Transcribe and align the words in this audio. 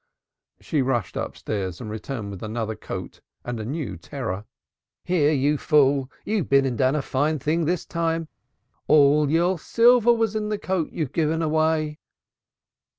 She 0.59 0.81
rushed 0.81 1.15
upstairs 1.15 1.79
and 1.79 1.87
returned 1.87 2.31
with 2.31 2.41
another 2.41 2.75
coat 2.75 3.21
and 3.45 3.59
a 3.59 3.63
new 3.65 3.97
terror. 3.97 4.45
"Here, 5.03 5.31
you 5.31 5.59
fool, 5.59 6.09
you've 6.25 6.49
been 6.49 6.65
and 6.65 6.75
done 6.75 6.95
a 6.95 7.03
fine 7.03 7.37
thing 7.37 7.65
this 7.65 7.85
time! 7.85 8.27
All 8.87 9.29
your 9.29 9.59
silver 9.59 10.11
was 10.11 10.35
in 10.35 10.49
the 10.49 10.57
coat 10.57 10.91
you've 10.91 11.13
given 11.13 11.43
away!" 11.43 11.99